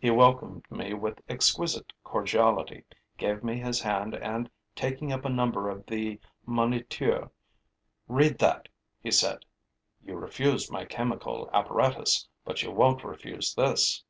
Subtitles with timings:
[0.00, 2.82] He welcomed me with exquisite cordiality,
[3.16, 7.30] gave me his hand and, taking up a number of the Moniteur:
[8.08, 8.68] 'Read that,'
[9.00, 9.44] he said.
[10.02, 14.02] 'You refused my chemical apparatus; but you won't refuse this.